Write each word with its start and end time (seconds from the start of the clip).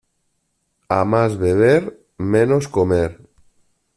A 0.89 1.05
más 1.05 1.37
beber, 1.37 2.01
menos 2.17 2.67
comer. 2.67 3.19